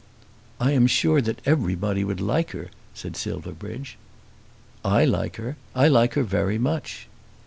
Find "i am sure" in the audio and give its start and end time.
0.59-1.21